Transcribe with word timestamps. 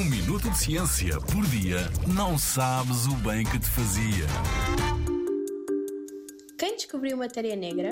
Um 0.00 0.04
minuto 0.04 0.48
de 0.48 0.56
ciência 0.56 1.20
por 1.20 1.46
dia 1.48 1.80
não 2.06 2.38
sabes 2.38 3.04
o 3.04 3.14
bem 3.16 3.44
que 3.44 3.58
te 3.58 3.66
fazia. 3.66 4.26
Quem 6.56 6.74
descobriu 6.74 7.18
matéria 7.18 7.54
negra? 7.54 7.90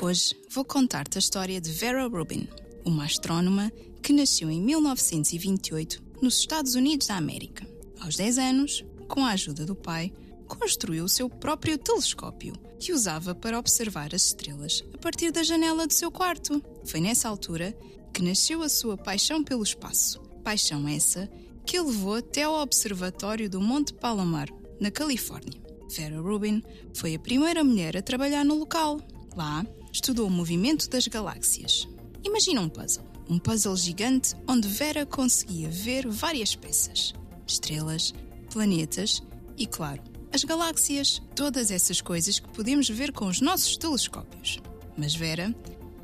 Hoje 0.00 0.36
vou 0.48 0.64
contar-te 0.64 1.18
a 1.18 1.18
história 1.18 1.60
de 1.60 1.72
Vera 1.72 2.06
Rubin, 2.06 2.46
uma 2.84 3.04
astrónoma 3.04 3.72
que 4.00 4.12
nasceu 4.12 4.48
em 4.48 4.62
1928 4.62 6.00
nos 6.22 6.38
Estados 6.38 6.76
Unidos 6.76 7.08
da 7.08 7.16
América. 7.16 7.66
Aos 8.00 8.14
10 8.14 8.38
anos, 8.38 8.84
com 9.08 9.26
a 9.26 9.30
ajuda 9.30 9.66
do 9.66 9.74
pai, 9.74 10.12
construiu 10.46 11.02
o 11.02 11.08
seu 11.08 11.28
próprio 11.28 11.76
telescópio, 11.78 12.52
que 12.78 12.92
usava 12.92 13.34
para 13.34 13.58
observar 13.58 14.14
as 14.14 14.26
estrelas 14.26 14.84
a 14.94 14.98
partir 14.98 15.32
da 15.32 15.42
janela 15.42 15.84
do 15.84 15.92
seu 15.92 16.12
quarto. 16.12 16.62
Foi 16.84 17.00
nessa 17.00 17.28
altura 17.28 17.76
que 18.14 18.22
nasceu 18.22 18.62
a 18.62 18.68
sua 18.68 18.96
paixão 18.96 19.42
pelo 19.42 19.64
espaço. 19.64 20.29
Paixão 20.40 20.88
essa 20.88 21.30
que 21.64 21.76
a 21.76 21.82
levou 21.82 22.16
até 22.16 22.42
ao 22.42 22.60
Observatório 22.60 23.48
do 23.48 23.60
Monte 23.60 23.92
Palomar, 23.92 24.48
na 24.80 24.90
Califórnia. 24.90 25.60
Vera 25.88 26.20
Rubin 26.20 26.62
foi 26.94 27.14
a 27.14 27.18
primeira 27.18 27.62
mulher 27.62 27.96
a 27.96 28.02
trabalhar 28.02 28.44
no 28.44 28.54
local. 28.54 29.00
Lá, 29.36 29.64
estudou 29.92 30.26
o 30.26 30.30
movimento 30.30 30.88
das 30.88 31.06
galáxias. 31.06 31.86
Imagina 32.24 32.60
um 32.60 32.68
puzzle. 32.68 33.04
Um 33.28 33.38
puzzle 33.38 33.76
gigante 33.76 34.34
onde 34.48 34.66
Vera 34.66 35.06
conseguia 35.06 35.68
ver 35.68 36.08
várias 36.08 36.54
peças: 36.54 37.12
estrelas, 37.46 38.12
planetas 38.52 39.22
e, 39.56 39.66
claro, 39.66 40.02
as 40.32 40.44
galáxias. 40.44 41.22
Todas 41.34 41.70
essas 41.70 42.00
coisas 42.00 42.38
que 42.38 42.48
podemos 42.48 42.88
ver 42.88 43.12
com 43.12 43.26
os 43.26 43.40
nossos 43.40 43.76
telescópios. 43.76 44.60
Mas 44.96 45.14
Vera, 45.14 45.54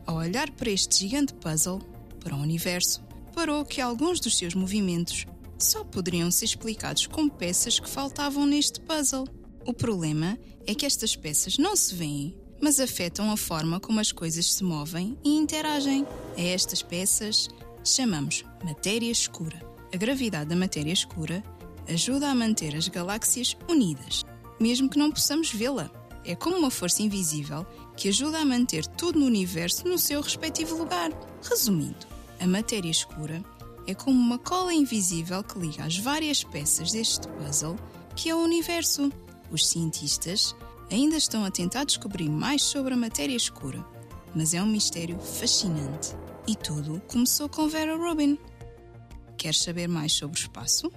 ao 0.06 0.16
olhar 0.16 0.50
para 0.52 0.70
este 0.70 0.98
gigante 0.98 1.34
puzzle, 1.34 1.80
para 2.20 2.34
o 2.34 2.40
universo, 2.40 3.05
parou 3.36 3.66
que 3.66 3.82
alguns 3.82 4.18
dos 4.18 4.38
seus 4.38 4.54
movimentos 4.54 5.26
só 5.58 5.84
poderiam 5.84 6.30
ser 6.30 6.46
explicados 6.46 7.06
com 7.06 7.28
peças 7.28 7.78
que 7.78 7.87
faltavam 7.87 8.46
neste 8.46 8.80
puzzle. 8.80 9.29
O 9.66 9.74
problema 9.74 10.38
é 10.66 10.74
que 10.74 10.87
estas 10.87 11.15
peças 11.15 11.59
não 11.59 11.76
se 11.76 11.95
veem, 11.95 12.34
mas 12.62 12.80
afetam 12.80 13.30
a 13.30 13.37
forma 13.37 13.79
como 13.79 14.01
as 14.01 14.10
coisas 14.10 14.54
se 14.54 14.64
movem 14.64 15.18
e 15.23 15.37
interagem. 15.37 16.07
A 16.34 16.40
estas 16.40 16.80
peças 16.80 17.46
chamamos 17.84 18.42
matéria 18.64 19.10
escura. 19.10 19.60
A 19.92 19.96
gravidade 19.98 20.48
da 20.48 20.57
matéria 20.57 20.95
escura 20.95 21.45
ajuda 21.87 22.30
a 22.30 22.34
manter 22.34 22.74
as 22.74 22.88
galáxias 22.88 23.54
unidas, 23.68 24.23
mesmo 24.59 24.88
que 24.88 24.98
não 24.98 25.12
possamos 25.12 25.52
vê-la. 25.52 25.90
É 26.24 26.34
como 26.34 26.57
uma 26.57 26.70
força 26.70 27.02
invisível 27.02 27.66
que 27.98 28.09
ajuda 28.09 28.38
a 28.38 28.46
manter 28.46 28.87
tudo 28.87 29.18
no 29.18 29.26
universo 29.26 29.87
no 29.87 29.98
seu 29.98 30.23
respectivo 30.23 30.74
lugar. 30.74 31.10
Resumindo, 31.42 32.15
a 32.40 32.46
matéria 32.46 32.90
escura 32.90 33.42
é 33.87 33.95
como 33.95 34.18
uma 34.18 34.38
cola 34.38 34.74
invisível 34.74 35.42
que 35.42 35.59
liga 35.59 35.84
as 35.84 35.98
várias 35.98 36.42
peças 36.42 36.92
deste 36.92 37.29
puzzle 37.29 37.76
que 38.15 38.30
é 38.30 38.34
o 38.34 38.38
universo. 38.38 39.12
Os 39.51 39.68
cientistas 39.68 40.57
ainda 40.90 41.16
estão 41.16 41.45
a 41.45 41.51
tentar 41.51 41.84
descobrir 41.84 42.29
mais 42.29 42.62
sobre 42.62 42.95
a 42.95 42.96
matéria 42.96 43.37
escura, 43.37 43.84
mas 44.34 44.54
é 44.54 44.62
um 44.62 44.66
mistério 44.66 45.18
fascinante. 45.18 46.16
E 46.46 46.57
tudo 46.57 47.01
começou 47.09 47.48
com 47.48 47.68
Vera 47.68 47.96
Rubin. 47.96 48.38
Queres 49.37 49.62
saber 49.62 49.88
mais 49.88 50.12
sobre 50.12 50.38
o 50.38 50.40
espaço? 50.40 50.90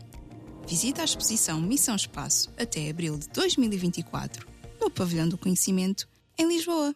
Visita 0.67 1.01
a 1.01 1.05
exposição 1.05 1.59
Missão 1.59 1.95
Espaço 1.95 2.51
até 2.57 2.89
abril 2.89 3.17
de 3.17 3.27
2024 3.29 4.47
no 4.79 4.89
Pavilhão 4.89 5.27
do 5.27 5.37
Conhecimento, 5.37 6.07
em 6.37 6.47
Lisboa. 6.47 6.95